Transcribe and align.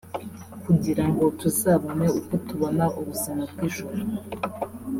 kugira 0.63 1.03
ngo 1.11 1.23
tuzabone 1.39 2.05
uko 2.19 2.33
tubona 2.47 2.85
ubuzima 2.99 3.41
bw’ijuru 3.51 3.97